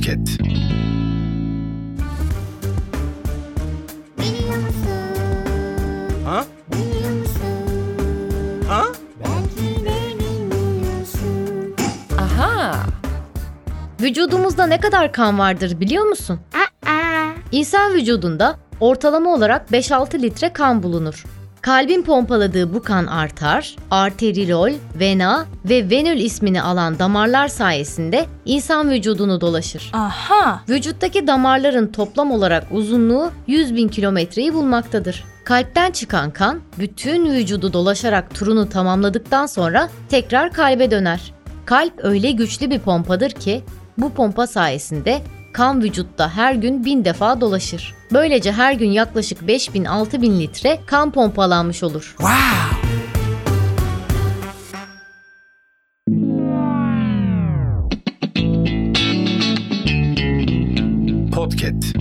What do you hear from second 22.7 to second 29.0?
bu kan artar, arterilol, vena ve venül ismini alan damarlar sayesinde insan